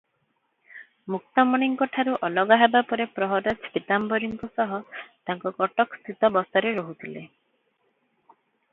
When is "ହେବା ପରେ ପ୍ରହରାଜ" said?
2.61-3.55